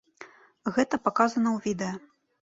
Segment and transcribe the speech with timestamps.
[0.77, 1.93] Гэта паказана ў відэа.